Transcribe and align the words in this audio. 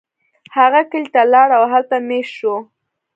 هغه 0.57 0.81
کلی 0.91 1.09
ته 1.13 1.21
لاړ 1.33 1.49
او 1.57 1.63
هلته 1.73 1.95
میشت 2.09 2.33
شو. 2.39 2.55